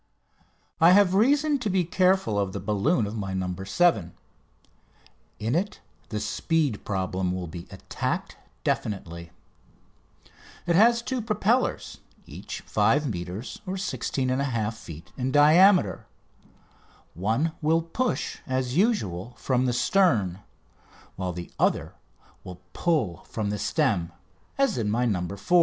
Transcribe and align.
I 0.79 0.93
have 0.93 1.13
reason 1.13 1.59
to 1.59 1.69
be 1.69 1.83
careful 1.83 2.39
of 2.39 2.53
the 2.53 2.59
balloon 2.59 3.05
of 3.05 3.15
my 3.15 3.35
"No. 3.35 3.53
7." 3.63 4.13
In 5.37 5.53
it 5.53 5.79
the 6.09 6.19
speed 6.19 6.83
problem 6.83 7.31
will 7.31 7.45
be 7.45 7.67
attacked 7.69 8.35
definitely. 8.63 9.29
It 10.65 10.75
has 10.75 11.03
two 11.03 11.21
propellers, 11.21 11.99
each 12.25 12.61
5 12.61 13.05
metres 13.11 13.61
(16 13.71 14.29
1/2 14.29 14.73
feet) 14.73 15.11
in 15.19 15.31
diameter. 15.31 16.07
One 17.13 17.51
will 17.61 17.83
push, 17.83 18.39
as 18.47 18.75
usual, 18.75 19.35
from 19.37 19.67
the 19.67 19.71
stern, 19.73 20.39
while 21.15 21.31
the 21.31 21.51
other 21.59 21.93
will 22.43 22.59
pull 22.73 23.17
from 23.25 23.51
the 23.51 23.59
stem, 23.59 24.11
as 24.57 24.79
in 24.79 24.89
my 24.89 25.05
"No. 25.05 25.21
4." 25.37 25.59